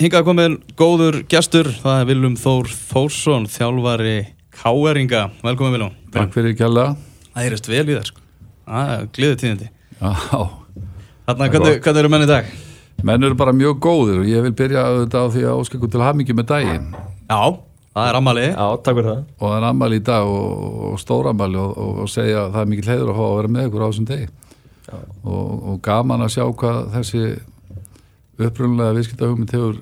[0.00, 4.16] hingað komin góður gestur, það er Viljum Þór Þórsson, þjálfari
[4.56, 5.22] Káeringa.
[5.44, 5.94] Velkomin Viljum.
[6.12, 6.90] Takk fyrir kjalla.
[7.32, 8.24] Það heyrist vel í þér sko.
[8.66, 9.68] Það er gliðið tíðindi.
[10.00, 10.42] Já.
[11.26, 12.52] Þarna, hvernig, hvernig eru menn í dag?
[13.06, 16.04] Menn eru bara mjög góðir og ég vil byrja auðvitað á því að óskilku til
[16.04, 16.86] hamingi með daginn.
[17.26, 17.42] Já,
[17.96, 18.46] það er ammali.
[18.52, 19.26] Já, takk fyrir það.
[19.38, 22.62] Og það er ammali í dag og, og stórammali og, og, og segja að það
[22.62, 24.32] er mikil heiður að fá að vera með ykkur á þessum degi.
[25.26, 27.22] Og, og gaman að sjá hvað þessi
[28.36, 29.80] upprunnulega viðskiptahugmynd hefur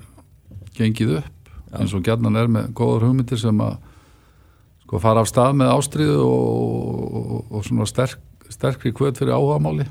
[0.77, 1.81] gengið upp Já.
[1.81, 3.77] eins og gætnan er með góður hugmyndir sem að
[4.85, 8.19] sko fara af stað með ástriðu og, og svona sterk,
[8.53, 9.89] sterkri kvöt fyrir áhugamáli.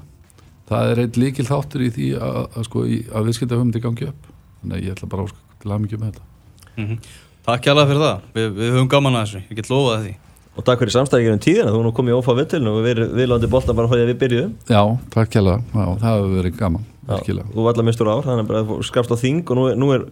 [0.69, 4.29] Það er eitt líkil þáttur í því að, að, sko, að viðskiptahugmyndi gangi upp.
[4.61, 6.27] Þannig að ég ætla bara að til að mikið með þetta.
[6.75, 7.09] Mm -hmm.
[7.43, 10.13] Takk hjálpa fyrir það, Vi, við höfum gaman að þessu, ég get lofaði því
[10.53, 13.13] Og takk fyrir samstæðingar um tíðina, þú erum nú komið ófá vittilin og við erum
[13.17, 14.51] viðlandi bólta bara hóðið við byrjuðum.
[14.69, 14.81] Já,
[15.15, 17.47] takk hjá það, það hefur verið gaman, virkilega.
[17.55, 19.89] Þú var allar mistur ár, þannig að þú skapst á þing og nú er, nú
[19.95, 20.05] er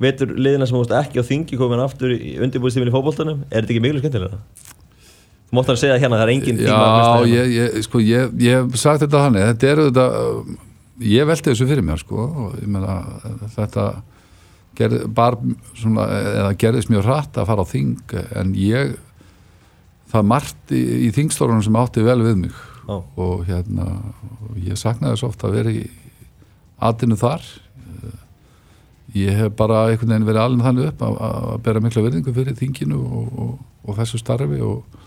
[0.00, 3.42] vetur liðina sem þú ekki á þingi komin aftur í undirbúiðstífin í fókbóltanum.
[3.50, 4.38] Er þetta ekki miklu skemmtilega?
[5.50, 7.18] Þú mótt að segja hérna að það er engin tíma að mista.
[7.18, 10.06] Já, ég, ég, sko, ég, ég hef sagt þetta hann, þetta er þetta,
[11.10, 13.00] ég velti þessu fyrir mér, sko, og ég meina
[13.56, 13.90] þetta
[14.78, 15.36] gerð, bar,
[15.74, 16.06] svona,
[16.60, 18.94] gerðist mjög hratt að fara á þing en ég
[20.10, 23.02] það margt í, í þingstórunum sem átti vel við mig Ó.
[23.20, 23.86] og hérna
[24.50, 25.82] og ég saknaði þess ofta að vera í
[26.80, 27.44] atinu þar
[29.16, 32.58] ég hef bara einhvern veginn verið alveg þannig upp að, að bera mikla verðingu fyrir
[32.58, 33.52] þinginu og, og,
[33.86, 35.00] og þessu starfi og,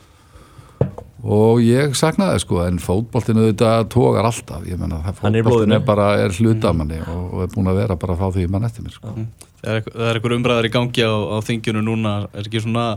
[1.23, 6.09] og ég saknaði sko en fótbóltinu þetta tókar alltaf ég menna það fótbóltinu er bara
[6.19, 7.25] er hlutamanni mm.
[7.29, 9.15] og er búin að vera bara frá því mann eftir mér sko.
[9.63, 12.87] Það er, er einhver umræðar í gangi á, á þinginu núna er ekki svona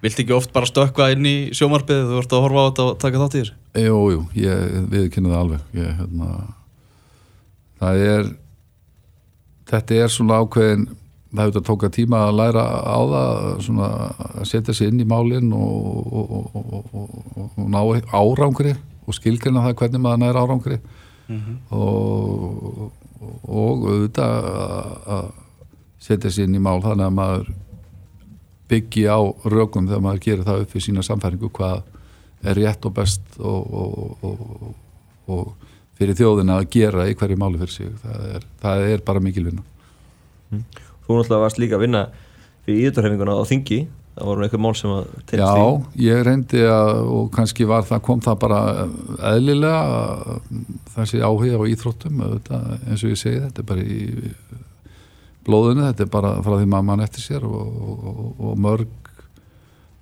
[0.00, 3.00] Vilt ekki oft bara stökka inn í sjómarbyðið þú vart að horfa á þetta og
[3.02, 3.50] taka þátt í þér?
[3.84, 6.28] Jú, jú, ég viðkynna það alveg ég, hérna,
[7.82, 8.30] það er
[9.70, 10.86] þetta er svona ákveðin
[11.30, 13.90] það hefur þetta tóka tíma að læra á það svona
[14.26, 16.96] að setja sér inn í málinn og, og, og,
[17.54, 18.74] og ná árangri
[19.06, 20.80] og skilgjörna það hvernig maður nær árangri
[21.28, 21.56] mm -hmm.
[21.70, 22.90] og
[23.46, 24.48] auðvitað
[25.06, 25.30] að
[26.00, 27.52] setja sér inn í mál þannig að maður
[28.70, 29.18] byggi á
[29.50, 31.82] rögum þegar maður gerir það upp fyrir sína samfæringu hvað
[32.50, 34.74] er rétt og best og, og, og,
[35.28, 35.70] og
[36.00, 39.46] fyrir þjóðina að gera í hverju máli fyrir sig það er, það er bara mikil
[39.50, 39.64] vinna
[40.50, 40.64] mm.
[41.04, 42.04] Þú náttúrulega varst líka að vinna
[42.64, 43.80] fyrir íðurhefinguna á Þingi
[44.14, 46.06] það voru eitthvað mál sem að Já, því.
[46.06, 48.60] ég reyndi að og kannski var það kom það bara
[49.30, 50.40] eðlilega
[50.96, 54.00] þessi áhuga á íþróttum eins og ég segi þetta bara í
[55.46, 58.20] blóðinu, þetta er bara frá því maður mann eftir sér og, og,
[58.50, 59.10] og mörg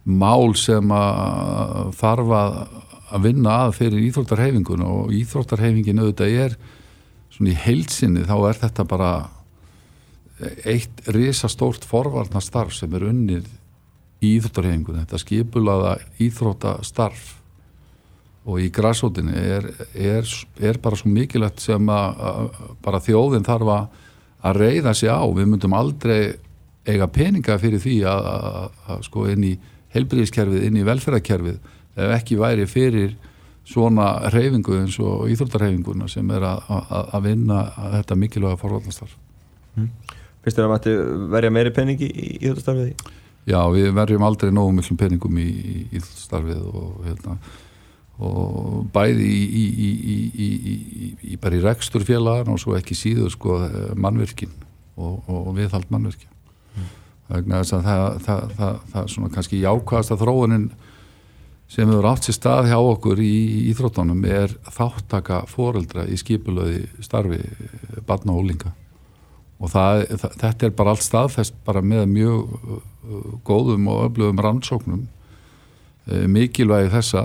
[0.08, 6.56] mál sem að þarf að vinna að fyrir íþróttarhefingun og íþróttarhefingin auðvitað er
[7.32, 9.12] svona í heilsinni þá er þetta bara
[10.68, 13.48] eitt risastórt forvarnastarf sem er unnið
[14.24, 17.34] í íþróttarhefingun, þetta skipulaða íþróttastarf
[18.48, 20.28] og í græsótinni er, er,
[20.64, 22.52] er bara svo mikilvægt sem að
[22.84, 24.04] bara þjóðin þarf að
[24.46, 26.36] að reyða sig á, við myndum aldrei
[26.88, 29.54] eiga peninga fyrir því að, að, að sko inn í
[29.94, 31.58] helbriðiskerfið, inn í velferðarkerfið
[31.98, 33.16] ef ekki væri fyrir
[33.68, 37.62] svona reyfingu eins og íþróttarreyfinguna sem er að, að vinna
[37.98, 39.16] þetta mikilvæga forvallastarf
[39.76, 39.90] mm.
[40.44, 40.92] Fyrst er að mætti
[41.34, 43.08] verja meiri peningi í íþróttastarfið?
[43.48, 45.48] Já, við verjum aldrei nógu miklum peningum í
[45.90, 47.36] íþróttastarfið og hérna
[48.18, 50.48] og bæði í, í,
[51.22, 53.60] í, bara í reksturfélagan og svo ekki síður sko
[53.94, 54.50] mannverkin
[54.98, 56.32] og, og viðhald mannverkin
[56.74, 56.88] mm.
[57.28, 60.68] þannig að það, það, það, það svona kannski jákvæðast að þróunin
[61.68, 63.32] sem hefur átt sér stað hjá okkur í
[63.70, 67.42] íþróttunum er þáttaka foreldra í skipulöði starfi
[68.08, 68.72] barna og ólinga
[69.58, 72.80] og þetta er bara allt staðfest bara með mjög uh,
[73.46, 77.24] góðum og öflugum rannsóknum uh, mikilvægi þessa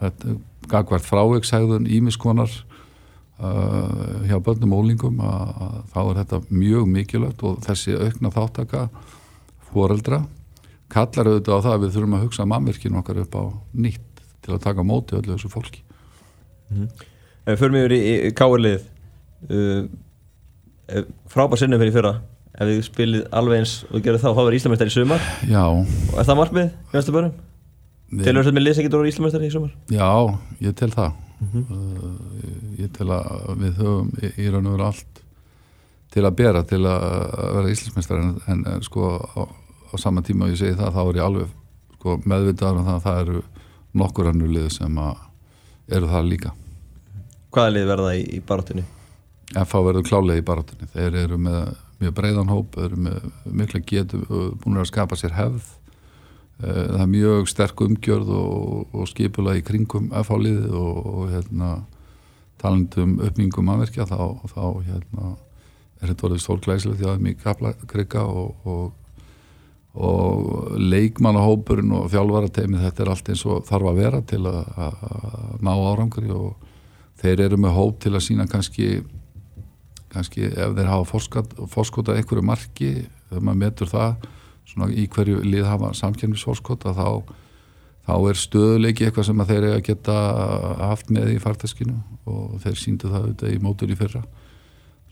[0.00, 0.36] þetta
[0.70, 2.50] gagvart frávegshægðun ímiskonar
[3.40, 8.86] uh, hjá börnum og ólingum að þá er þetta mjög mikilvægt og þessi aukna þáttaka
[9.70, 10.24] foreldra
[10.92, 13.44] kallar auðvitað á það að við þurfum að hugsa mammirkinu okkar upp á
[13.74, 15.82] nýtt til að taka móti öllu þessu fólki
[16.70, 17.12] mm -hmm.
[17.46, 18.80] Við förum yfir í, káerlið
[19.50, 19.86] uh,
[21.30, 22.14] frábær sinnum fyrir fyrra
[22.56, 25.64] ef við spilið alveg eins og gerum þá þá er Íslamistæri sumar Já.
[25.66, 27.32] og er það margmið í næstu börnum?
[28.06, 29.72] Telur þetta með liðsengitur á Íslamestari í sumar?
[29.90, 30.10] Já,
[30.62, 31.64] ég tel það mm -hmm.
[31.74, 35.22] uh, ég tel að við höfum í, raun og veru allt
[36.14, 37.06] til að bera til að
[37.56, 39.42] vera Íslamestari en, en, sko á,
[39.90, 41.48] á sama tíma og ég segi það, þá er ég alveg
[41.98, 43.42] sko, meðvitaður um það að það eru
[43.92, 44.98] nokkur annur lið sem
[45.88, 46.52] eru það líka
[47.50, 48.84] Hvaða lið verða í, í barátunni?
[49.54, 54.20] FH verður klálega í barátunni þeir eru með mjög breiðan hóp eru með mikla getu
[54.62, 55.70] búin að skapa sér hefð
[56.60, 61.72] það er mjög sterk umgjörð og, og skipula í kringum FH liðið og, og hérna
[62.60, 65.32] talandum uppmingum aðverkja þá, þá hérna
[66.00, 68.86] er þetta orðið stórglæsilegt því að það er mjög kaplakrygga og, og,
[70.76, 75.70] leikmannahópurinn og þjálfarateimið þetta er allt eins og þarf að vera til að, að ná
[75.72, 76.66] árangri og
[77.20, 78.90] þeir eru með hóp til að sína kannski
[80.12, 81.20] kannski ef þeir hafa
[81.72, 82.90] fórskotað einhverju marki,
[83.32, 84.28] ef maður metur það
[84.66, 87.36] svona í hverju lið hafa samkjörnisfórskot að þá,
[88.08, 90.16] þá er stöðuleiki eitthvað sem þeir eiga að geta
[90.82, 94.24] haft með í farteskinu og þeir síndu það auðvitað í mótur í fyrra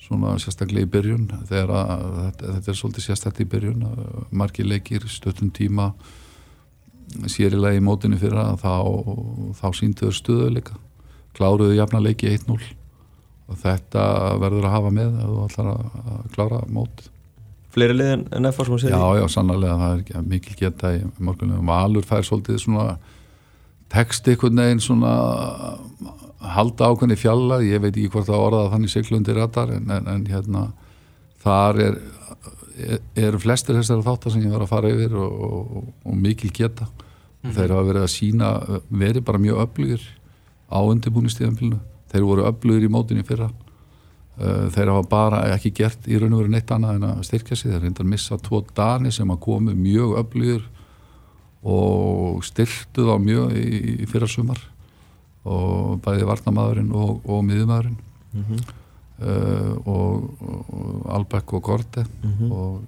[0.05, 3.87] svona sérstaklega í byrjun þegar að, þetta, er svolítið sérstaklega í byrjun
[4.37, 5.93] margir leikir, stöttum tíma
[7.31, 8.75] sérilegi í mótinu fyrra þá,
[9.57, 10.79] þá sínduður stöðuleika
[11.37, 12.59] kláruðu jafna leiki 1-0
[13.45, 14.05] og þetta
[14.41, 17.05] verður að hafa með að þú ætlar að klára mót
[17.75, 20.95] fleiri liðin en FH sem að segja Já, já, sannlega, það er ekki mikil geta
[20.95, 22.87] í morgunum, Valur fær svolítið svona
[23.95, 25.15] text einhvern veginn svona
[26.55, 30.27] halda ákveðni fjalla, ég veit ekki hvort það orðaða þannig seglundir rættar en, en, en
[30.29, 30.67] hérna,
[31.45, 31.99] þar er
[33.15, 36.89] eru flestir þessari þáttar sem ég var að fara yfir og, og, og mikil geta.
[36.89, 37.57] Mm -hmm.
[37.57, 38.49] þeir hafa verið að sína
[38.89, 40.03] verið bara mjög öflugir
[40.73, 41.79] á undirbúinistíðanfélinu
[42.11, 43.51] þeir voru öflugir í mótunni fyrra
[44.37, 47.71] þeir hafa bara ekki gert í raun og veru neitt annað en að styrkja sig.
[47.71, 50.65] Þeir reyndar missa tvo dani sem að komu mjög öflugur
[51.65, 53.67] og styrtuð á mjög í,
[54.05, 54.61] í fyrra sumar
[55.45, 57.97] og bæði varnamadurinn og, og miðumadurinn
[58.33, 58.61] mm -hmm.
[59.25, 62.53] uh, og, og Albæk og Gorte mm -hmm.
[62.53, 62.83] og,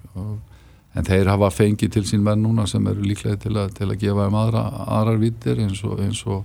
[0.95, 3.99] en þeir hafa fengið til sín menn núna sem eru líklega til að, til að
[3.99, 6.43] gefa um aðra, aðrar vittir eins og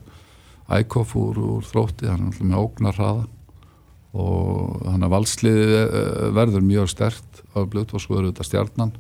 [0.69, 3.27] Ækoff úr, úr þrótti, hann er alltaf með ógnar hraða
[4.13, 8.93] og þannig að valsliði eh, verður mjög stert afblöðt og svo eru þetta stjarnan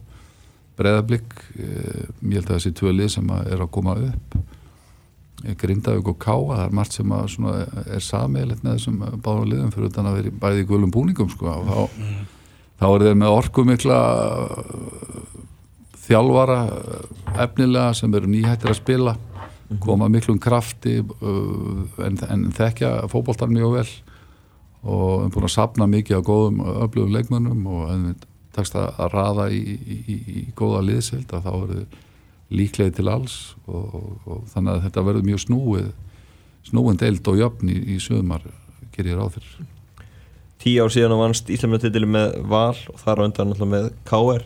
[0.80, 4.38] breðablík eh, ég held að þessi tvö lið sem er að koma upp
[5.42, 10.18] Grindavík og Káa það er margt sem er sameilit með þessum báðum liðum fyrir að
[10.20, 11.56] vera bæði í gulum búningum sko.
[11.66, 12.20] þá, mm.
[12.78, 13.98] þá er þeir með orku mikla
[16.04, 16.60] þjálfara
[17.42, 19.16] efnilega sem eru nýhættir að spila
[19.82, 23.86] koma miklum krafti en, en þekkja fókbóltar mjög vel
[24.82, 28.76] og við erum búin að sapna mikið á góðum öflugum leikmönnum og en við takst
[28.76, 32.00] að raða í, í, í, í góða liðsild að þá verður
[32.52, 35.92] líklegið til alls og, og, og þannig að þetta verður mjög snúið
[36.68, 38.44] snúin deild og jöfn í sögumar
[38.92, 39.70] ger ég ráð fyrir
[40.62, 44.44] Tíu ár síðan á vannst Íslandmjönditili með Val og þar á undan með K.R.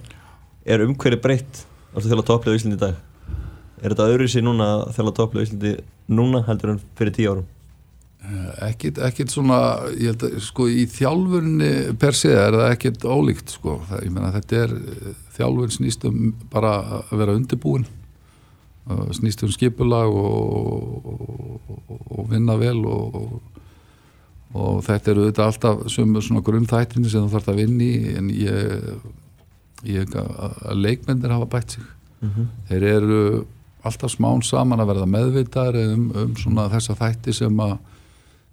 [0.64, 2.94] Er umhverju breytt alltaf til að topplega Íslandi í dag?
[3.82, 5.74] Er þetta öðru sér núna til að topplega Íslandi
[6.08, 7.50] núna heldur en fyrir tíu árum?
[8.24, 9.58] Eh, ekkit, ekkit svona
[9.92, 11.68] ég held að sko í þjálfurni
[12.00, 14.72] per se er það ekkit ólíkt sko það, ég menna þetta er
[15.36, 16.16] þjálfurn snýstum
[16.50, 17.86] bara að vera undirbúin
[19.14, 23.40] snýstum skipulag og, og, og vinna vel og,
[24.56, 28.86] og þetta eru þetta alltaf sem svona grunnþættinni sem þú þarfst að vinni en ég,
[29.86, 32.46] ég að leikmyndir hafa bætt sig mm -hmm.
[32.70, 33.44] þeir eru
[33.82, 37.78] alltaf smán saman að verða meðvitaðar um, um svona þessa þætti sem að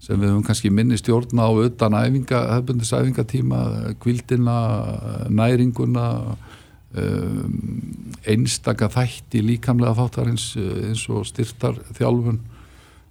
[0.02, 3.60] sem við höfum kannski minni stjórn á utan æfinga, hefbundis æfingatíma
[4.04, 4.58] kvildina,
[5.30, 6.08] næringuna
[6.98, 7.54] um,
[8.28, 12.42] einstaka þætti líkamlega þáttarins eins og styrtar þjálfun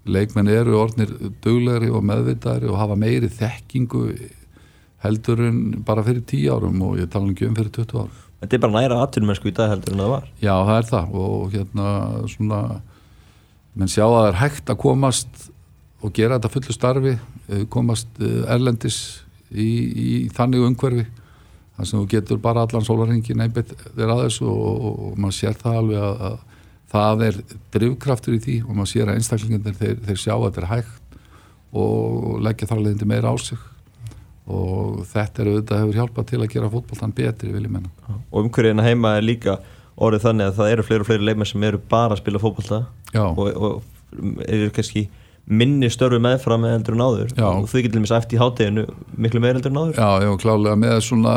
[0.05, 1.13] leikmenn eru orðnir
[1.45, 4.07] döglegri og meðvitaðri og hafa meiri þekkingu
[5.03, 8.21] heldur en bara fyrir 10 árum og ég tala ekki um fyrir 20 árum.
[8.43, 10.29] Þetta er bara næra aðtunmennsku í dag heldur en það var.
[10.43, 11.89] Já það er það og hérna
[12.33, 12.61] svona
[13.79, 15.45] menn sjá að það er hægt að komast
[16.03, 19.01] og gera þetta fullu starfi eh, komast eh, erlendis
[19.51, 21.07] í, í þannig umhverfi
[21.77, 25.39] þar sem þú getur bara allan sólarhengin einbit þeirra að þessu og, og, og maður
[25.39, 26.41] sér það alveg að, að
[26.93, 27.39] það er
[27.77, 31.21] drivkraftur í því og maður sér að einstaklingarnir þeir, þeir sjá að þetta er hægt
[31.83, 33.61] og leggja þar leðindi meira á sig.
[34.53, 37.93] Og þetta er auðvitað hefur hjálpað til að gera fótballtan betri vil ég menna.
[38.29, 39.57] Og umhverfina heima er líka
[39.97, 42.83] orðið þannig að það eru fleiri og fleiri leimar sem eru bara að spila fótballta
[43.23, 45.07] og, og eru kannski
[45.47, 47.33] minni störfi meðfram með eldur en áður.
[47.35, 47.49] Já.
[47.49, 48.85] og þau getur líka eftir í háteginu
[49.19, 49.99] miklu meir eldur en áður.
[49.99, 51.35] Já, já, klálega með svona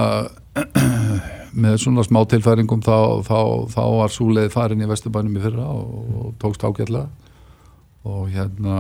[1.66, 3.40] með svona smá tilfæringum þá, þá,
[3.74, 7.08] þá var súleið farin í Vesturbænum í fyrra og, og tókst ágætlega.
[8.06, 8.80] Og hérna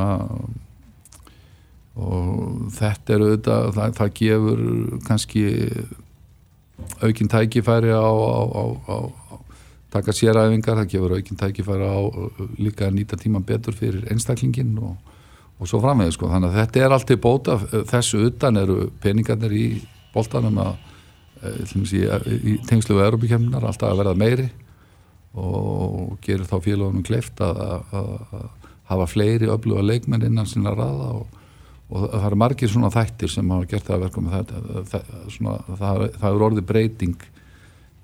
[1.96, 4.63] og þetta er auðvitað það, það gefur
[5.08, 5.46] kannski
[7.00, 8.98] aukinn tækifæri á, á, á, á
[9.96, 12.00] taka séræfingar, það gefur aukinn tækifæri á
[12.60, 15.15] líka að nýta tíman betur fyrir einstaklingin og
[15.56, 17.56] og svo framvegið sko, þannig að þetta er allt til bóta.
[17.92, 19.66] Þessu utan eru peningarnir í
[20.16, 20.74] boltanum að
[21.44, 22.04] eh, í,
[22.56, 24.50] í tengslu við Europakemnar alltaf að verða meiri
[25.36, 27.58] og gerir þá félagunum kleift að,
[27.92, 28.46] að, að
[28.92, 31.42] hafa fleiri öfluga leikmenn innan sinna raða og,
[31.90, 35.14] og það eru margir svona þættir sem hafa gert það að verka með þetta það,
[35.36, 37.30] svona, það, það er orðið breyting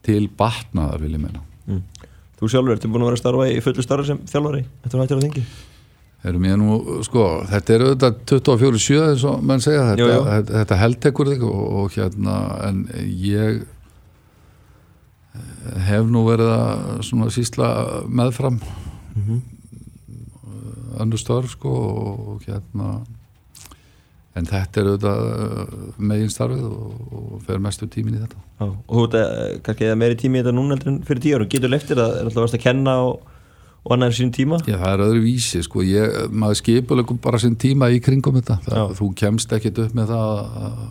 [0.07, 1.43] til batnaðar vil ég meina.
[1.69, 1.83] Mm.
[2.41, 5.19] Þú sjálfur ertu búin að vera starfa í fullu starfi sem þjálfari eftir að hættir
[5.19, 5.45] að þingi
[6.21, 10.25] Erum ég nú, sko, þetta er auðvitað 24-7 eins og mann segja þetta, jú, jú.
[10.27, 12.35] þetta, þetta heldtekur þig og, og hérna
[12.67, 13.63] en ég
[15.87, 17.71] hef nú verið að svona sísla
[18.05, 19.41] meðfram mm -hmm.
[21.01, 23.01] andur störf sko og hérna
[24.35, 28.67] en þetta er auðvitað uh, megin starfið og, og fer mestu tímin í þetta Já,
[28.87, 31.49] og þú veit að kannski eða meiri tími í þetta núna en fyrir tíu árum,
[31.51, 33.21] getur leftir að er alltaf að kenna og,
[33.81, 34.61] og annað er sín tíma?
[34.69, 38.59] Já það er öðru vísi sko, ég, maður skipulegum bara sín tíma í kringum þetta,
[38.67, 40.33] það, þú kemst ekkit upp með það
[40.65, 40.81] að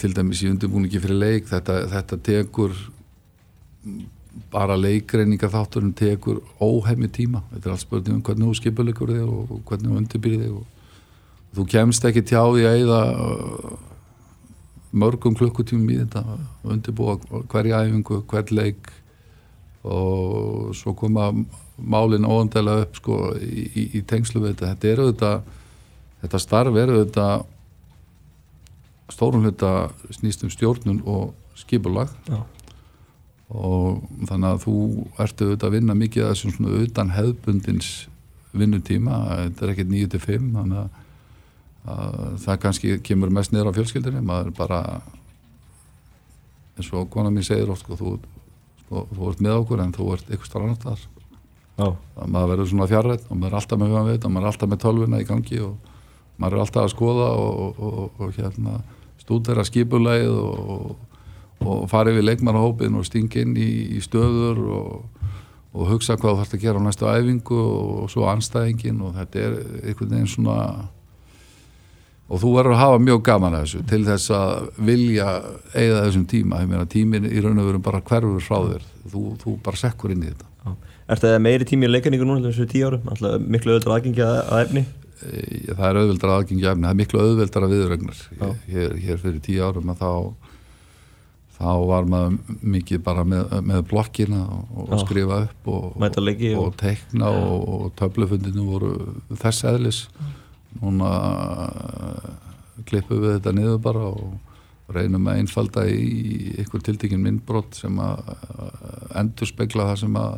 [0.00, 2.72] til dæmis í undirbúningi fyrir leik þetta, þetta tekur
[4.52, 7.42] bara leikreininga þátturinn tekur óhefmi tíma.
[7.52, 11.58] Þetta er alls spurning um hvernig þú skipulegur þig og hvernig þú undirbyrði þig og
[11.58, 13.74] þú kemst ekki tjá því að eða uh,
[15.02, 16.24] mörgum klukkutímum í þetta
[16.64, 17.18] undirbúa
[17.50, 18.92] hverja æfingu, hver leik
[19.86, 21.30] og svo koma
[21.78, 24.74] málinn óandela upp sko í, í, í tengslu við þetta.
[24.74, 25.54] Þetta er auðvitað
[26.22, 27.46] þetta starf er auðvitað
[29.14, 29.72] stórun hluta
[30.12, 32.10] snýst um stjórnun og skipulag.
[32.28, 32.42] Já.
[33.48, 34.78] Og þannig að þú
[35.24, 37.92] ertu auðvitað að vinna mikið að þessum svona utan hefðbundins
[38.58, 40.98] vinnutíma, þetta er ekkert 9-5 þannig að,
[41.94, 44.80] að það kannski kemur mest niður á fjölskyldinni maður bara
[46.78, 48.14] eins og konar mér segir oft sko, þú,
[48.88, 51.06] sko, þú ert með okkur en þú ert eitthvað strannar þar
[51.84, 51.98] oh.
[52.24, 54.72] maður verður svona fjarrætt og maður er alltaf með hvað veit og maður er alltaf
[54.72, 55.92] með tölvuna í gangi og
[56.38, 58.80] maður er alltaf að skoða og, og, og, og hérna,
[59.20, 60.96] stúdera skipulegið og
[61.58, 65.24] og fara yfir leikmannahópin og stinga inn í, í stöður og,
[65.74, 69.42] og hugsa hvað þú þarfst að gera á næstu æfingu og svo anstæðingin og þetta
[69.42, 70.58] er einhvern veginn svona
[72.28, 75.28] og þú verður að hafa mjög gaman að þessu til þess að vilja
[75.72, 78.86] eigða þessum tíma, ég meina tímin í raun og veru bara hverfur frá þér.
[79.08, 80.74] Þú, þú bara sekkur inn í þetta.
[81.08, 83.06] Er þetta meiri tími í leikaníku núna þessu tíu árum?
[83.08, 84.82] Alltaf miklu auðvöldar aðgengi að efni?
[85.24, 88.20] Eh, það er auðvöldar aðgengi að efni, það er miklu auðvöldar að viðrögnar
[88.68, 90.12] hér, hér fyrir tíu árum að þá
[91.58, 96.76] þá var maður mikið bara með, með blokkina og, og skrifa upp og, og, og
[96.78, 98.92] tekna og töflufundinu voru
[99.40, 100.04] þess eðlis
[100.76, 101.12] núna
[101.68, 102.28] uh,
[102.88, 108.32] klippum við þetta niður bara og reynum að einfalda í ykkur tildekinn myndbrott sem að
[108.32, 110.36] uh, endur spekla það sem að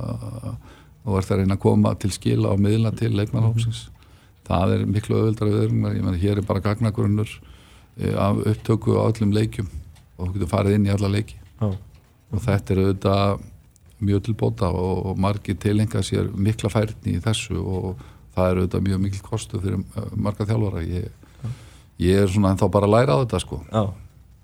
[1.04, 4.08] þú ert að reyna að koma til skila og miðla til leikmannhópsins -hmm.
[4.49, 7.28] það er miklu öðvöldra við ég menn hér er bara gagnagrunnur
[7.99, 9.68] eh, af upptöku á öllum leikjum
[10.18, 11.76] og þú getur farið inn í alla leiki Já.
[12.32, 13.40] og þetta er auðvitað
[14.00, 17.96] mjög tilbóta og margir tilenga sér mikla færni í þessu og
[18.37, 20.84] það er auðvitað mjög mikil kostu fyrir uh, marga þjálfara.
[20.87, 21.10] Ég,
[22.02, 23.60] ég er svona en þá bara að læra á þetta sko.
[23.70, 23.82] Já,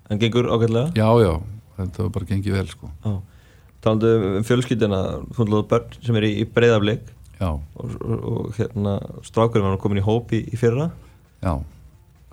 [0.09, 0.91] en gengur ágætlega?
[0.97, 1.33] Já, já,
[1.79, 2.91] þetta var bara gengið vel sko.
[3.85, 5.01] Talandu um fjölskyldina
[5.37, 7.13] þú hljóðu börn sem er í, í breyðafleik
[7.45, 10.89] og, og, og hérna strákurinn var komin í hóp í, fyrra?
[11.43, 11.53] Já.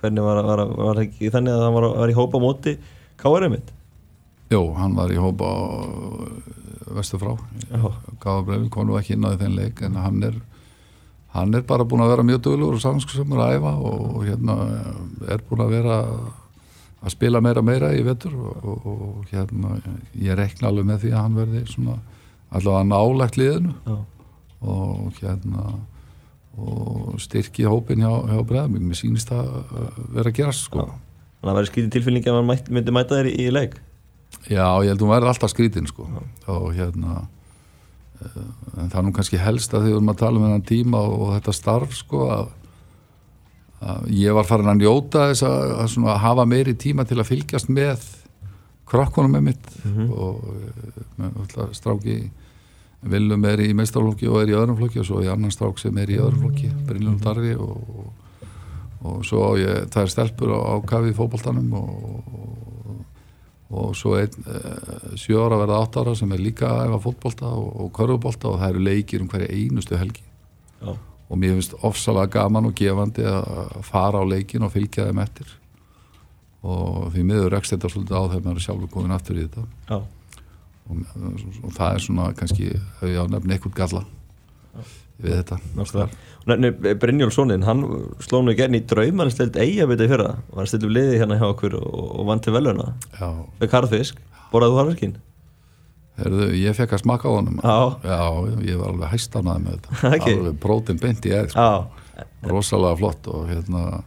[0.01, 2.75] Hvernig var það ekki þannig að það var, var í hópa móti
[3.21, 3.69] Káarið mitt?
[4.53, 5.59] Jó, hann var í hópa á
[6.97, 7.37] Vestafrá
[8.21, 10.41] Gáðabrefin, konu ekki inn á þenn leik en hann er
[11.35, 14.57] hann er bara búin að vera mjög dölur og samskuðsumur að æfa og hérna
[15.35, 16.01] er búin að vera
[17.05, 19.79] að spila meira meira í vettur og, og, og hérna
[20.15, 21.97] ég rekna alveg með því að hann verði svona
[22.55, 23.97] allavega nálegt liðinu Já.
[24.75, 25.65] og hérna
[26.55, 29.51] og styrki hópin hjá, hjá Breðamík mér sínist að
[30.15, 30.93] vera að gera sko Já.
[30.95, 33.75] Þannig að það væri skrítið tilfinning að maður myndi mæta þér í, í leik
[34.49, 36.07] Já, ég held að hún væri alltaf skrítin sko.
[36.51, 37.34] og hérna uh,
[38.75, 40.69] en það er nú kannski helst að því að við erum að tala um þennan
[40.69, 42.47] tíma og, og þetta starf sko að,
[43.93, 47.31] að ég var farin að njóta þess að, að, að hafa meiri tíma til að
[47.31, 48.09] fylgjast með
[48.89, 50.11] krokkunum með mitt mm -hmm.
[50.13, 52.19] og eh, með stráki
[53.05, 55.99] Viljum er í meistarflokki og er í öðrum flokki og svo er annan strák sem
[56.01, 58.13] er í öðrum flokki Brynlund Darri og
[59.05, 62.23] og svo ég, það er stelpur á, á kafið fókbóltanum og,
[63.75, 64.61] og, og svo einn e,
[65.21, 68.63] sjö ára verða átt ára sem er líka að efa fókbólta og, og körfubólta og
[68.63, 70.25] það eru leikir um hverja einustu helgi.
[70.85, 70.95] Já.
[71.31, 75.55] og mér finnst ofsalega gaman og gefandi að fara á leikin og fylgja þeim eftir.
[76.65, 79.65] Og því miður rekst þetta svolítið á þegar maður er sjálfur komin aftur í þetta.
[81.65, 82.69] Og það er svona kannski,
[83.01, 84.05] hefur ég á nefni eitthvað galla
[85.23, 86.09] við þetta.
[87.01, 87.85] Brynjólfssonin, hann
[88.25, 90.31] sló nú í gerðin í draum hann stilt eigabita í fyrra?
[90.53, 92.91] Og hann stilt um liði hérna hjá okkur og, og vann til veluna
[93.61, 94.19] með karðfisk,
[94.53, 95.15] borðaðu harfiskin?
[96.19, 97.57] Herðu, ég fekk að smaka á honum.
[97.59, 98.19] Já.
[98.69, 100.01] Ég var alveg hæstanaði með þetta.
[100.15, 100.27] Ok.
[100.31, 101.71] alveg prótin beint í egg sko.
[102.47, 104.03] Rosalega flott og hérna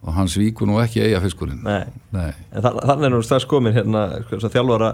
[0.00, 1.82] og hann svíkur nú ekki eiga fiskurinn nei.
[2.14, 2.30] Nei.
[2.54, 4.92] En þa- þannig er nú strax komin hérna sko, þjálfara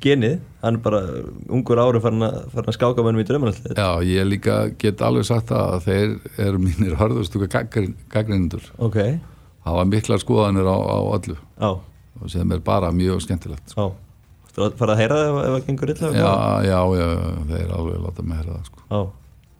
[0.00, 1.00] genið hann er bara
[1.52, 5.26] ungur ári farin að, farin að skáka mönnum í draumanallið Já, ég líka get alveg
[5.28, 6.14] sagt það að þeir
[6.46, 8.98] eru mínir hörðustu gaggrindur Ok,
[9.66, 11.36] það var miklar skoðanir á, á öllu.
[11.60, 11.70] Já,
[12.20, 13.88] og sem er bara mjög skemmtilegt já.
[14.50, 16.08] Þú að fara að heyra það ef, það gengur illa?
[16.16, 16.30] Já,
[16.66, 17.08] já, já,
[17.52, 18.86] þeir alveg láta mig heyra það sko.
[18.90, 19.00] já.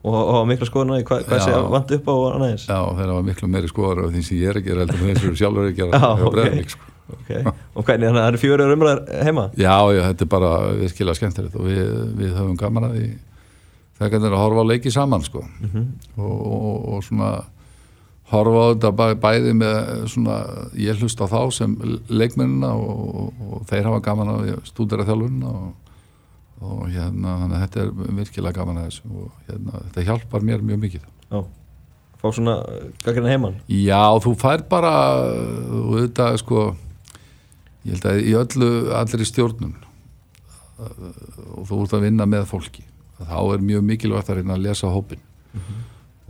[0.01, 1.41] Og, og hafa mikla skoðan á því hvað, Já.
[1.45, 2.63] sé vant upp á annað eins?
[2.71, 5.11] Já, þeir hafa miklu meiri skoðar af því sem ég er að gera heldur en
[5.11, 6.77] þeir sem sjálfur að gera Já, hjá ok.
[7.21, 7.45] Okay.
[7.75, 11.19] Og hvernig, þannig að það eru fjóri umræðar heima Já, já, þetta er bara virkilega
[11.19, 12.99] skemmtilegt og við, við höfum gaman að
[14.01, 15.45] þetta er að horfa á leiki saman sko.
[15.61, 15.89] Mhm.
[16.17, 17.33] og, og, og svona
[18.31, 19.79] horfa á þetta bæ, bæði með
[20.13, 20.41] svona,
[20.79, 21.77] ég hlust á þá sem
[22.09, 25.95] leikmennina og, og, og þeir hafa gaman að stúdera þjálfunna og,
[26.61, 30.63] og hérna, þannig að þetta er virkilega gaman að þessu og hérna, þetta hjálpar mér
[30.67, 31.41] mjög mikið Já,
[32.21, 32.57] fá svona
[33.03, 34.95] gaggrina heiman Já, þú fær bara
[35.81, 36.71] og þetta sko
[37.85, 39.75] ég held að í öllu, allir í stjórnum
[40.81, 42.85] og þú ert að vinna með fólki
[43.21, 45.21] þá er mjög mikilvægt að reyna að lesa hópin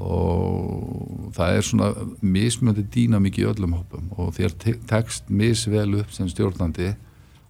[0.01, 1.91] og það er svona
[2.25, 6.95] mismjöndi dýnamík í öllum hópum og þér te- tekst misvel upp sem stjórnandi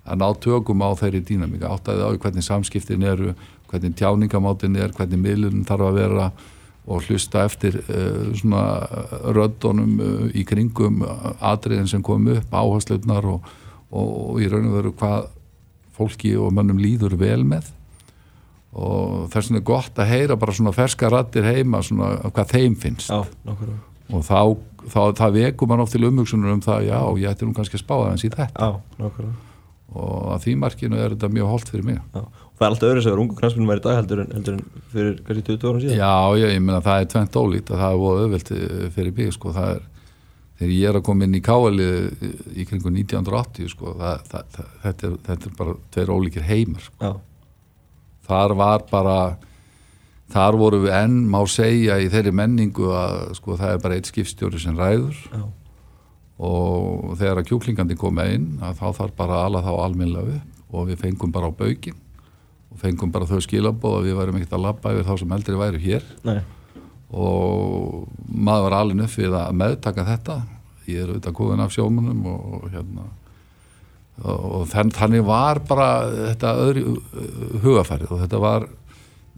[0.05, 3.35] að ná tökum á þeirri dýnamík áttaði á því hvernig samskiptin eru
[3.71, 6.31] hvernig tjáningamátin er, hvernig miðlun þarf að vera
[6.91, 8.65] og hlusta eftir uh, svona
[9.37, 11.05] röddunum uh, í kringum
[11.39, 13.47] atriðin sem kom upp, áherslutnar og,
[13.91, 15.29] og, í raun og veru hvað
[15.97, 17.69] fólki og mönnum líður vel með.
[18.71, 22.77] Og þess vegna er gott að heyra bara svona ferska rattir heima svona hvað þeim
[22.79, 23.11] finnst.
[23.11, 23.25] Já,
[24.11, 24.39] og þá,
[24.91, 27.85] þá það vekur mann oft til umhugsunar um það, já, ég ætti nú kannski að
[27.85, 28.71] spáða hans í þetta.
[28.71, 29.31] Já,
[29.91, 31.99] og að því markinu er þetta mjög holdt fyrir mig.
[32.15, 34.35] Já, og það er alltaf öðru sem er ungu knastminn væri í dag heldur en,
[34.37, 35.99] heldur en fyrir kannski 20 árum síðan.
[35.99, 38.53] Já, ég, ég meina það er tvent ólíkt að það er búið auðvelt
[38.95, 39.89] fyrir mig sko, það er
[40.61, 41.91] þegar ég er að koma inn í káali
[42.53, 46.85] í kringu 1980 sko, það, það, það, þetta, er, þetta er bara tveir ólíkir heimar
[46.85, 47.15] sko.
[48.31, 49.15] Þar var bara
[50.31, 54.13] þar voru við enn má segja í þeirri menningu að sko, það er bara eitt
[54.13, 55.17] skipstjóri sem ræður.
[55.33, 55.43] Já,
[56.41, 60.63] og þegar að kjúklingandi koma inn að þá þarf bara að ala þá alminlega upp.
[60.71, 61.99] Og við fengum bara á baukinn
[62.71, 65.59] og fengum bara þau skilabóð að við værum ekkert að labba yfir þá sem eldri
[65.59, 66.05] væru hér.
[66.29, 66.39] Nei,
[67.11, 70.37] og maður var alveg upp við að meðtaka þetta.
[70.91, 73.09] Ég er auðvitað góðin af sjómunum og hérna
[74.21, 78.67] og þann, þannig var bara þetta öðru uh, hugafærið og þetta var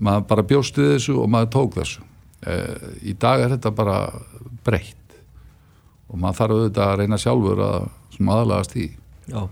[0.02, 2.02] maður bara bjóstu þessu og maður tók þessu.
[2.42, 2.54] E,
[3.06, 3.98] í dag er þetta bara
[4.66, 5.16] breytt.
[6.11, 7.85] Og maður þarf auðvitað að reyna sjálfur að
[8.32, 8.88] aðlagast í
[9.30, 9.42] já,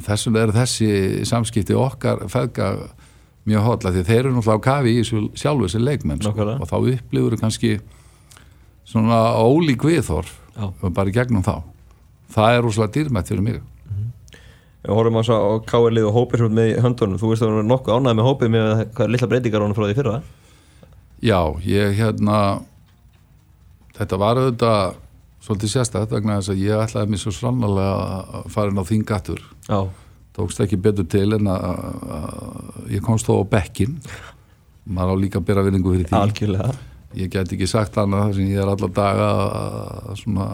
[0.00, 0.90] og þessum er þessi
[1.28, 2.70] samskipti okkar feðga
[3.50, 6.70] mjög hotla því þeir eru náttúrulega á kafi í þessu sjálfu þessi leikmenn sko, og
[6.70, 7.72] þá upplifur kannski
[8.88, 10.36] svona ólík viðhorf
[10.94, 11.60] bara gegnum þá.
[12.30, 13.60] Það er rosalega dýrmætt fyrir mig.
[14.80, 15.22] Við horfum á,
[15.68, 18.70] KL-ið og hópir með höndunum Þú veist að þú er nokkuð ánægð með hópið með
[18.94, 20.14] hvað er litla breytingar hann frá því fyrra?
[21.20, 22.36] Já, ég hérna
[23.98, 24.94] þetta var auðvitað
[25.44, 27.98] svolítið sérstætt vegna þess að ég ætlaði mér svo srannalega
[28.40, 29.80] að fara inn á þingattur Já,
[30.36, 31.64] tókst ekki betur til en að,
[32.16, 33.98] að ég komst þó á bekkin
[34.90, 36.16] maður á líka bera vinningu fyrir því.
[36.20, 36.74] Algjörlega.
[37.18, 39.28] Ég get ekki sagt annað þar sem ég er alla daga
[39.60, 40.46] að svona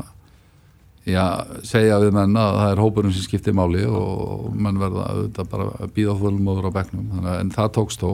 [1.06, 1.24] já,
[1.68, 5.68] segja við menn að það er hópurinn sem skiptir máli og menn verða auðvitað bara
[5.76, 7.06] að býða þvölumóður á bekknum.
[7.12, 8.10] Þannig, að- en það tókst þó.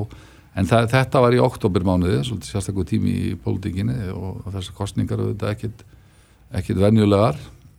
[0.53, 5.55] En það, þetta var í oktobermánuði svolítið sérstaklega tími í pólitíkinni og þessar kostningar auðvitað
[5.55, 5.85] ekkit
[6.53, 7.39] ekkit venjulegar.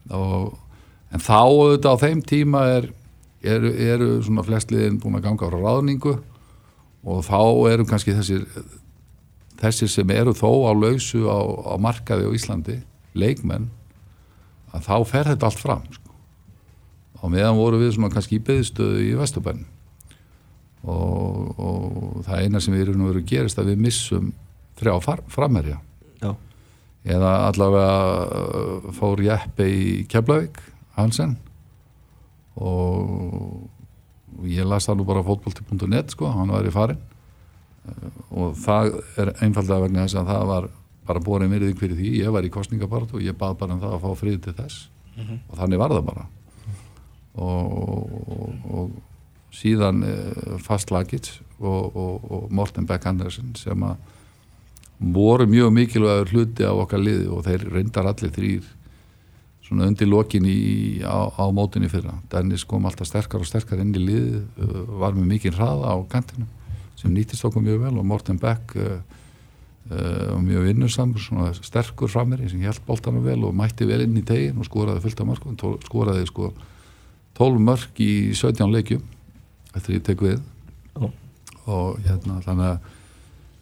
[0.10, 0.56] Og,
[1.14, 2.88] en þá auðvitað á þeim tíma er,
[3.44, 6.16] eru, eru svona flestliðin búin að ganga á ráðningu
[7.04, 7.40] og þá
[7.74, 8.48] eru kannski þessir
[9.60, 12.80] þessir sem eru þó á lausu á, á markaði á Íslandi
[13.16, 13.70] leikmenn
[14.74, 16.16] að þá fer þetta allt fram sko.
[17.22, 19.64] og meðan voru við svona kannski í byðstöðu í Vesturbænn
[20.84, 24.34] og, og það eina sem við erum verið gerist að við missum
[24.80, 25.78] þrjá framherja.
[26.20, 26.34] Já,
[27.08, 30.60] eða allavega uh, fór Jeppe í Keflavík
[30.98, 31.38] Hansen
[32.60, 37.02] og ég las það nú bara á fótbolti.net sko, hann var í farin
[38.32, 40.70] og það er einfallega vegna þess að það var
[41.08, 43.96] bara borin virðing fyrir því, ég var í kostningabartu og ég bað bara um það
[43.98, 44.86] að fá frið til þess.
[45.52, 46.24] Og þannig var það bara.
[47.34, 47.74] Og,
[48.38, 53.98] og, og síðan uh, Fast Lagic og, og, og Morten Beck Andersen sem að
[55.14, 58.70] voru mjög mikilvægur hluti af okkar liði og þeir reyndar allir þrýr
[59.74, 62.14] svona undir lokin í, á, á mótinni fyrra.
[62.32, 65.98] Dennis kom alltaf sterkar og sterkar inn í liði, uh, var með mikið hraða á
[66.12, 66.46] kantinu
[67.00, 69.00] sem nýttist okkur mjög vel og Morten Beck uh,
[69.90, 74.26] uh, mjög vinnursamur, svona sterkur frammeiri sem held boltanum vel og mætti vel inn í
[74.28, 75.58] tegin og skoraði fullt af mörgum,
[75.88, 76.54] skoraði sko
[77.40, 79.02] 12 mörg í 17 leikjum
[79.74, 80.38] eftir ég tek við
[80.94, 81.10] Já.
[81.66, 82.92] og hérna þannig að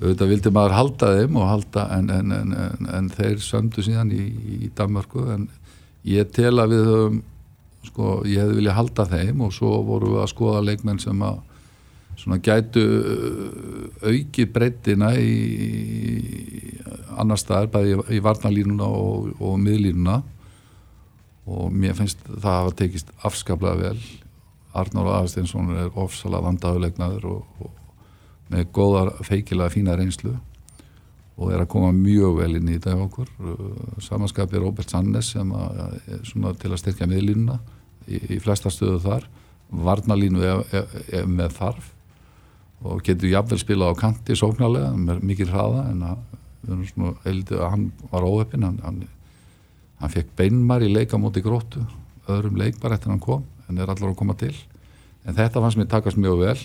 [0.02, 4.12] auðvitað vildi maður halda þeim og halda en, en, en, en, en þeir söndu síðan
[4.12, 5.46] í, í Danmarku en
[6.08, 7.22] ég tel að við höfum
[7.86, 11.40] sko, ég hefði viljað halda þeim og svo voru við að skoða leikmenn sem að
[12.22, 15.32] svona gætu uh, aukið breytina í,
[17.18, 20.22] annar staðar, bæði í varnalínuna og, og miðlínuna.
[21.52, 24.04] Og mér finnst það hafa tekist afskaplega vel.
[24.78, 30.36] Arnór Aðarsteinsson er ofsalega vandaðulegnaður og, og með góðar feikilega fína reynslu
[31.42, 33.30] og er að koma mjög vel inn í þetta okkur.
[34.06, 35.96] Samanskapi Robert Sannes sem að,
[36.28, 37.58] svona til að styrkja miðlínuna
[38.06, 39.26] í, í flesta stöðu þar.
[39.72, 41.90] Varnalínu er, er, er með þarf
[42.82, 46.22] og getur jafnvel spila á kanti sóknarlega, með mikið hraða en að,
[46.70, 49.02] að hann var óöppin hann, hann,
[50.02, 51.84] hann fekk beinmar í leika móti gróttu
[52.30, 54.54] öðrum leik bara eftir hann kom en er allar að koma til.
[55.26, 56.58] En þetta fannst mér takast mjög vel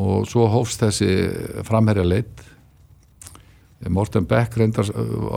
[0.00, 1.10] og svo hófst þessi
[1.66, 2.46] framherja leitt
[3.88, 4.90] Morten Beck reyndar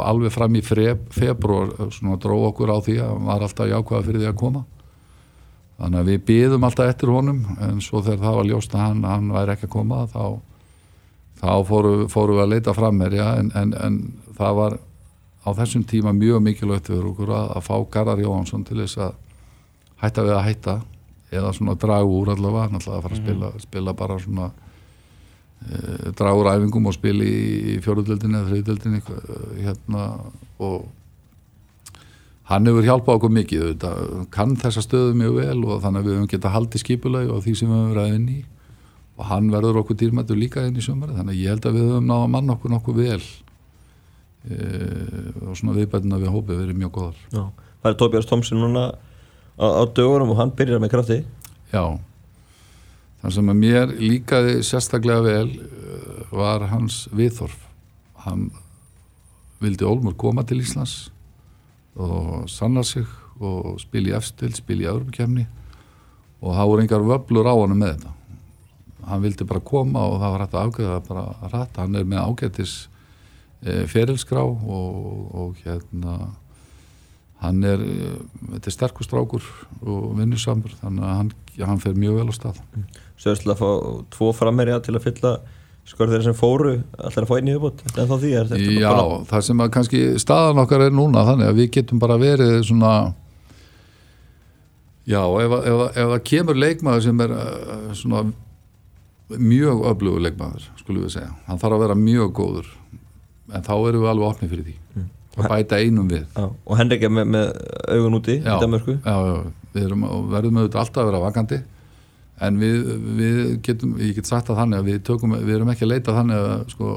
[0.04, 4.24] alveg fram í februar svona dróð okkur á því að hann var alltaf jákvæða fyrir
[4.24, 4.64] því að koma.
[5.78, 9.06] Þannig að við býðum alltaf eftir honum en svo þegar það var ljóst að hann,
[9.08, 10.26] hann væri ekki að koma þá,
[11.40, 14.02] þá fóru, fóru við að leita framherja en, en, en
[14.38, 14.78] það var
[15.44, 19.16] á þessum tíma mjög mikilvægt fyrir okkur að, að fá Garðar Jóhansson til þess að
[20.04, 20.76] hætta við að hætta
[21.34, 24.52] eða svona dragu úr allavega hann ætlaði að fara að spila, spila bara svona
[25.64, 29.02] e, dragu úr æfingum og spila í fjóruðöldinni eða þriðöldinni
[29.64, 30.08] hérna
[30.64, 30.90] og
[32.50, 33.92] hann hefur hjálpað okkur mikið þetta,
[34.34, 37.56] kann þessa stöðu mjög vel og þannig að við höfum getað haldið skipulagi og því
[37.60, 38.40] sem við höfum verið inn í.
[39.14, 41.90] Og hann verður okkur dýrmættur líka inn í sömur þannig að ég held að við
[41.92, 43.20] höfum náða mann okkur nokkuð vel
[44.50, 44.56] e,
[45.46, 47.22] og svona viðbætina við hópið verið mjög góðar.
[47.30, 47.44] Já.
[47.84, 51.22] Það er Tóbjörns Tomsson núna á, á dögurum og hann byrjar með krafti?
[51.72, 51.86] Já
[53.24, 55.48] þannig sem að mér líkaði sérstaklega vel
[56.34, 57.56] var hans viðþorf.
[58.26, 58.50] Hann
[59.64, 61.08] vildi Olmur koma til Íslands
[61.96, 63.06] og sanna sig
[63.40, 65.46] og spila í efstil, spila í öðrumkjæmni
[66.44, 68.14] og það voru engar vöblur á hann með þetta.
[69.08, 72.08] Hann vildi bara koma og það var hægt að afgjöða bara að rætta, hann er
[72.08, 72.74] með ágættis
[73.64, 76.18] e, ferilskrá og, og hérna
[77.44, 78.12] hann er, e,
[78.58, 79.48] þetta er sterkustrákur
[79.82, 82.62] og vinnusamur þannig að hann, hann fer mjög vel á stað.
[83.22, 83.70] Sjöfslega að fá
[84.16, 85.34] tvo framherja til að fylla
[85.88, 88.76] skor þeirra sem fóru allar að fá einn í uppbútt en þá því er þetta
[88.80, 92.16] Já, bara það sem að kannski staðan okkar er núna þannig að við getum bara
[92.22, 92.94] verið svona
[95.04, 98.24] já, ef, ef, ef það kemur leikmaður sem er uh, svona
[99.34, 101.32] mjög öflugur leikmaður, skulum við segja.
[101.48, 102.72] Hann þarf að vera mjög góður
[103.54, 105.06] en þá erum við alveg opnið fyrir því.
[105.34, 106.26] Að bæta einum við.
[106.38, 107.48] Já, og Henrik er með, með
[107.90, 109.38] augun úti já, í Danmarku já, já,
[109.74, 111.62] við erum, verðum auðvitað alltaf að vera vakandi
[112.44, 115.86] en við, við getum, ég get sagt að þannig að við, tökum, við erum ekki
[115.86, 116.92] að leita þannig að, sko,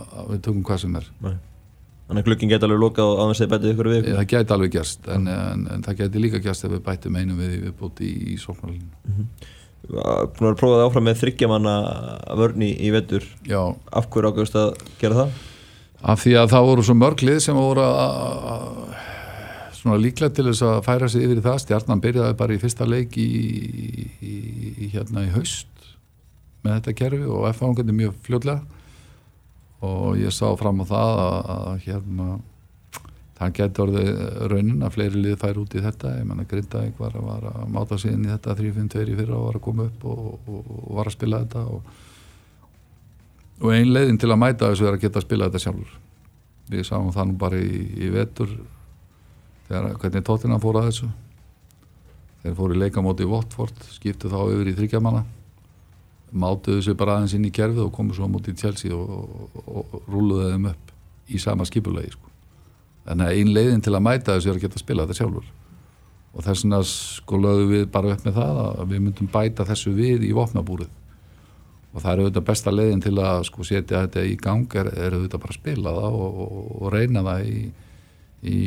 [0.00, 1.08] að við tökum hvað sem er.
[1.26, 1.34] Nei.
[2.10, 4.72] Þannig að glukkin geta alveg lokað á þess að betið ykkur við það gæti alveg
[4.74, 8.34] gerst en, en, en það gæti líka gerst ef við bætum einum við viðbúti í,
[8.34, 9.28] í sóknarlinu
[9.90, 11.74] Búin að prófa það áfram með þryggjamanna
[12.40, 13.60] vörni í vettur já,
[13.96, 15.38] Af hverju ágæðust að gera það?
[16.10, 18.76] af því að það voru svo mörglið sem voru að-
[19.80, 21.58] svona líklega til þess að færa sig yfir í það.
[21.64, 23.28] Stjarnan byrjaði bara í fyrsta leik í,
[24.20, 24.34] í,
[24.86, 25.66] í hérna í haust
[26.60, 28.60] með þetta kerfi og F-ángandi mjög fljótlega.
[29.80, 32.26] Og ég sá fram á það að, að hérna
[33.40, 34.08] það getur orðið
[34.52, 37.70] raunin að fleiri lið fær út í þetta, ég menna Grindavík var, að- var að
[37.72, 40.66] máta sig inn í þetta 3-5-2 í fyrra og var að koma upp og, og,
[40.76, 41.62] og var að spila þetta.
[41.72, 41.80] Og,
[43.64, 45.96] og ein leiðin til að mæta þessu er að geta að spila þetta sjálfur.
[46.70, 48.52] Við sáum það nú bara í, í vetur
[49.70, 51.10] þegar hvernig tóttina fór að þessu.
[52.42, 55.24] Þeir fóru í leikamóti í Watford skiptu þá yfir í þryggjamanna
[56.30, 59.10] mátuðu sig bara aðeins inn í kerfið og komu svo á móti í Chelsea og,
[59.10, 60.92] og, og, og rúluðu þeim upp
[61.30, 62.28] í sama skipulegi sko.
[63.06, 65.50] þannig að ein leiðin til að mæta þessu er að geta spila þetta sjálfur.
[66.30, 69.94] Og þess vegna sko lögðu við bara upp með það að við myndum bæta þessu
[69.96, 70.90] við í vopnabúrið.
[71.90, 75.16] Og það er auðvitað besta leiðin til að sko setja þetta í gang er, er
[75.16, 77.64] auðvitað bara að spila það og reyna það í,
[78.42, 78.60] í,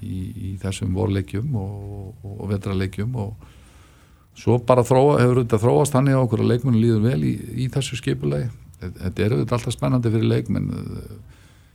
[0.00, 0.18] í,
[0.48, 3.52] í þessum vorleikjum og, og vetraleikjum og
[4.34, 7.70] svo bara þróa, hefur auðvitað þróast þannig á okkur að leikmennu líður vel í, í
[7.72, 8.50] þessu skipulegi
[8.92, 10.68] þetta er auðvitað alltaf spennandi fyrir leikmenn.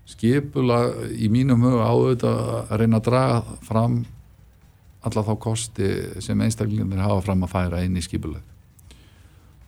[0.10, 0.80] Skipula
[1.14, 4.00] í mínum huga á auðvitað að reyna að draga fram
[5.06, 5.90] alla þá kosti
[6.24, 8.46] sem einstaklingarnir hafa fram að færa inn í skipuleg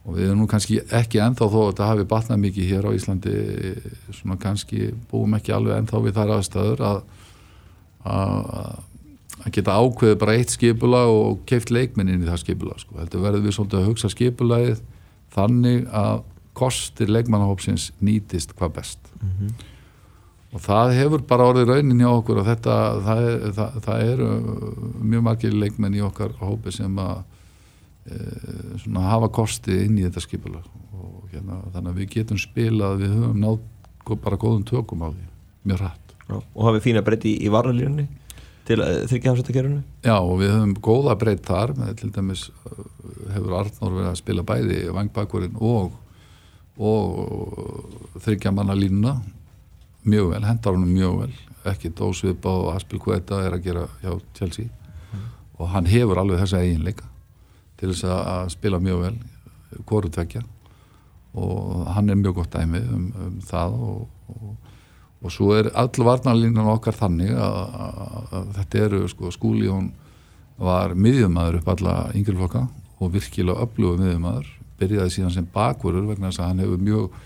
[0.01, 2.95] og við erum nú kannski ekki ennþá þó að þetta hafi batnað mikið hér á
[2.97, 3.33] Íslandi
[4.17, 7.03] svona kannski búum ekki alveg ennþá við þar aðstöður að
[8.05, 12.97] að geta ákveðið bara eitt skipula og keift leikmennin í það skipula sko.
[12.99, 14.81] heldur verður við svolítið að hugsa skipulagið
[15.33, 16.23] þannig að
[16.57, 19.51] kostir leikmannahópsins nýtist hvað best mm -hmm.
[20.53, 22.75] og það hefur bara orðið raunin hjá okkur og þetta
[23.07, 24.29] það, það, það eru
[25.01, 27.23] mjög margir leikmenn í okkar hópi sem að
[28.05, 30.61] e, hafa kosti inn í þetta skipula
[30.93, 35.25] og hérna, þannig að við getum spilað við höfum nátt bara góðum tökum á því
[35.63, 38.07] mjög rætt og hafið fína breytti í, varnalínunni
[38.67, 42.85] til þryggjahamsættakerfunu Já og við höfum góða breytt þar með til dæmis uh,
[43.33, 45.97] hefur Arnór verið að spila bæði vangbakkurinn og
[46.81, 49.15] og þryggjamanna línuna.
[50.03, 51.33] Mjög vel, hendar honum mjög vel.
[51.69, 54.65] Ekki dósvip á Aspil Kveta er að gera hjá Chelsea.
[55.11, 55.27] Mm.
[55.59, 57.05] og hann hefur alveg þessa eiginleika
[57.77, 59.17] til þess að spila mjög vel
[59.85, 60.41] hvoru tvekja
[61.33, 64.70] og hann er mjög gott dæmi um, um það og, og
[65.21, 69.91] og svo er all varnarlínan okkar þannig að, að, að þetta eru sko, skúli hún
[70.61, 72.63] var miðjumæður upp alla yngjörflokka
[73.01, 74.49] og virkilega öflugur miðjumæður
[74.81, 77.19] byrjaði síðan sem bakverður vegna þess að hann hefur mjög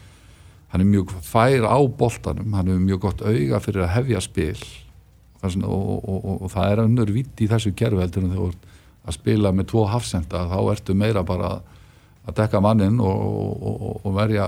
[0.76, 2.52] hann er mjög fær á boltanum.
[2.52, 4.64] Hann hefur mjög gott auga fyrir að hefja spil.
[5.46, 8.56] Og, og, og, og það er önnur vitt í þessu gerfi heldur en þegar
[9.06, 11.75] að spila með tvo hafsenda þá ertu meira bara að
[12.26, 13.22] að dekka mannin og,
[13.70, 14.48] og, og verja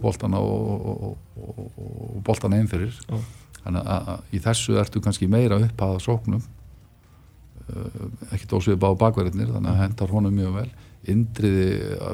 [0.00, 2.96] bóltana og, og bóltana einn fyrir.
[3.12, 3.22] Oh.
[3.62, 6.42] þannig að, að í þessu ertu kannski meira upp að sóknum.
[7.62, 10.70] Uh, ekki dósið bá bakverðinir þannig að hendar honum mjög vel.
[11.12, 11.68] Indriði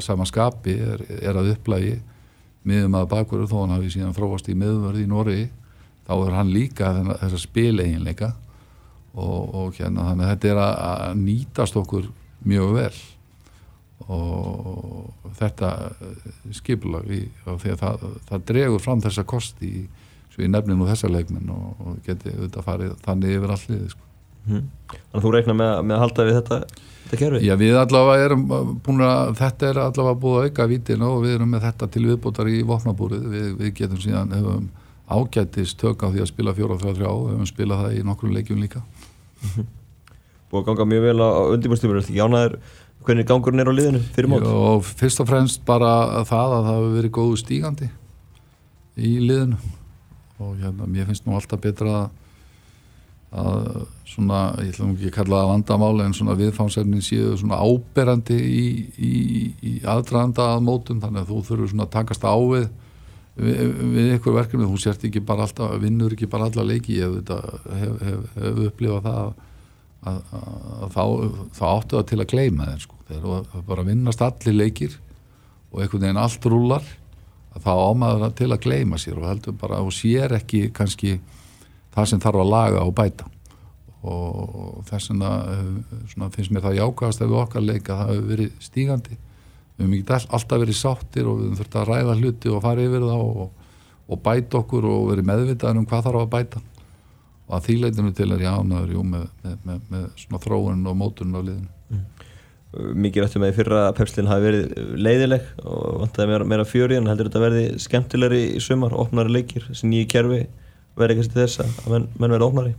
[0.04, 1.98] samanskapi er, er að upplægi
[2.68, 5.40] miðum að bakverður þó hann hafi síðan þróast í miðverði í Nóri
[6.08, 8.32] þá er hann líka þess að spila eiginleika
[9.18, 12.10] og hérna þannig að þetta er að nýtast okkur
[12.48, 12.98] mjög vel
[14.08, 19.86] og þetta eh, skipulag í, því að það, það dregur fram þessa kosti í,
[20.38, 24.04] í nefninu þessa leikminn og, og geti auðvitað farið þannig yfir allir sko.
[24.46, 24.66] mm.
[24.92, 26.60] Þannig að þú reiknar með, með að halda við þetta,
[27.04, 27.42] þetta kerfi?
[27.44, 28.44] Já við allavega erum
[28.86, 32.04] búin að þetta er allavega búið að auka vítin og við erum með þetta til
[32.06, 34.68] viðbútar í vopnabúrið við, við getum síðan hefum
[35.08, 38.84] ágættist tök á því að spila 4-3-3 og hefum spilað það í nokkrum leikjum líka
[38.84, 39.74] -hmm.
[40.48, 42.54] Búið að ganga mjög vel á undirbúrstífur, jánaður
[43.06, 44.44] Hvernig gangurinn er á liðinu fyrir mót?
[44.44, 47.90] Jó, fyrst og fremst bara það að það hefur verið góðu stígandi
[48.98, 49.60] í liðinu.
[50.38, 52.10] Og hérna, mér finnst nú alltaf betra að,
[53.42, 53.62] að
[54.06, 58.66] svona, ég ætlum ekki að kalla það vandamáli en svona viðfánsefnin séu svona áberandi í,
[58.98, 59.14] í,
[59.58, 61.00] í aðdraðanda að mótum.
[61.02, 62.68] Þannig að þú þurfur svona að takast á við
[63.38, 67.18] við, við ykkur verkefni, þú sért ekki bara alltaf, vinnur ekki bara alla leiki, ég
[67.18, 67.44] hef,
[67.82, 69.36] hef, hef, hef upplifað það
[70.06, 70.20] að að,
[70.84, 71.02] að þá,
[71.56, 72.98] þá áttu það til að gleima þeim sko.
[73.08, 74.98] þegar bara vinnast allir leikir
[75.72, 76.86] og einhvern veginn allt rúlar
[77.58, 81.16] þá ámaður það til að gleima sér og heldur bara og sér ekki kannski
[81.94, 83.26] það sem þarf að laga og bæta.
[84.08, 88.52] Og þess vegna eh, finnst mér það jákast ef við okkar leika það hefur verið
[88.62, 89.18] stígandi.
[89.78, 92.84] Við hefum ekki alltaf verið sáttir og við höfum þurft að ræða hluti og fara
[92.86, 93.72] yfir það og,
[94.06, 96.62] og bæta okkur og verið meðvitaður um hvað þarf að bæta
[97.48, 100.96] og að þýleitinu til er ég ánaður jú, með, með, með, með svona þróun og
[101.00, 101.70] mótun á liðinu.
[101.88, 102.02] Mm.
[103.00, 107.08] Mikið rættum að í fyrra pepslinn hafi verið leiðileg og vantaði meira, meira fjöri en
[107.08, 110.42] heldur þetta að verði skemmtilegri í sumar, opnari leikir þessi nýju kerfi
[110.98, 112.76] verði ekkert til þess að menn, menn verði opnari?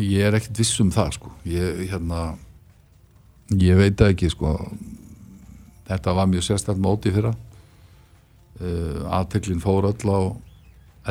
[0.00, 1.36] Ég er ekkert viss um það sko.
[1.52, 2.24] Ég, hérna,
[3.60, 4.56] ég veit ekki sko.
[5.90, 7.34] Þetta var mjög sérstaklega móti fyrra.
[8.62, 10.20] Uh, aðteklinn fór öll á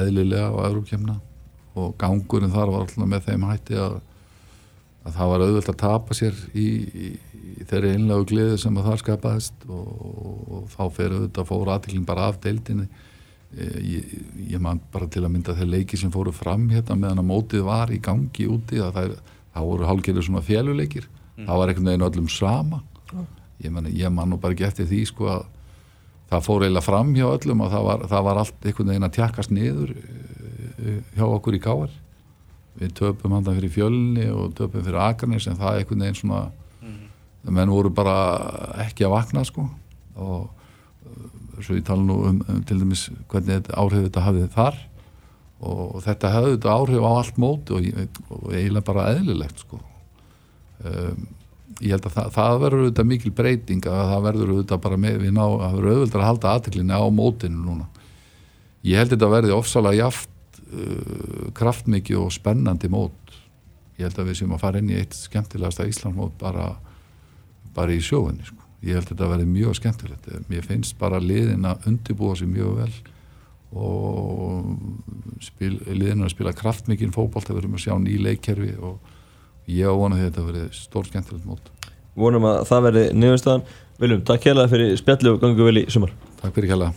[0.01, 1.19] eðlilega á öðrukemna
[1.79, 3.99] og gangurinn þar var alltaf með þeim hætti að,
[5.05, 7.11] að það var auðvöld að tapa sér í, í,
[7.61, 11.73] í þeirri einlegu gleði sem að það skapaðist og, og, og þá fer auðvitað fóru
[11.75, 14.11] aðtillin bara af deildinni e, ég,
[14.51, 17.65] ég man bara til að mynda þeir leiki sem fóru fram hérna meðan að mótið
[17.69, 19.17] var í gangi úti að það,
[19.55, 21.47] það voru hálfgerður svona fjöluleikir mm.
[21.47, 23.25] það var einhvern veginn öllum sama mm.
[23.63, 25.47] ég man, ég man nú bara ekki eftir því sko að
[26.31, 29.15] það fór eiginlega fram hjá öllum og það var, það var allt einhvern veginn að
[29.17, 29.95] tjakkast niður
[31.15, 31.91] hjá okkur í Káar
[32.79, 36.41] við töpum hann fyrir fjölni og töpum fyrir Akarnis en það er einhvern veginn svona
[36.45, 37.51] mm -hmm.
[37.51, 38.15] menn voru bara
[38.85, 39.69] ekki að vakna sko.
[40.15, 40.49] Og
[41.05, 44.75] uh, svo ég tala nú um, um til dæmis hvernig áhrif þetta hafið þar.
[45.61, 49.79] Og þetta hafði þetta áhrif á allt móti og, og eiginlega bara eðlilegt sko.
[50.83, 51.27] Um,
[51.81, 55.17] ég held að það, það verður auðvitað mikil breyting að það verður auðvitað bara með
[55.21, 57.85] við ná, það verður auðvitað að halda aðteklinni á mótinu núna.
[58.81, 60.30] Ég held að þetta verði ofsalega jaft
[60.71, 63.35] uh, kraftmikið og spennandi mót.
[63.97, 66.73] Ég held að við séum að fara inn í eitt skemmtilegasta Íslandmót bara,
[67.75, 68.57] bara í sjóinni sko.
[68.81, 70.29] ég held að þetta verði mjög skemmtilegt.
[70.49, 72.93] Mér finnst bara liðin að undirbúa sér mjög vel
[73.71, 74.71] og
[75.43, 79.13] spil, liðin að spila kraftmikinn fókbalt það verðum að sjá ný leikkerfi og
[79.69, 81.71] ég á vona að þetta verði stór skemmtilegt mót.
[82.17, 83.63] Vonum að það verði niðurstaðan.
[84.01, 86.11] Viljum, takk hérlega fyrir spjallu og gangu vel í sumar.
[86.41, 86.91] Takk fyrir kjalla